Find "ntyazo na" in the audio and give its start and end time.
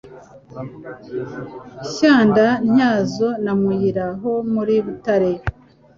2.71-3.53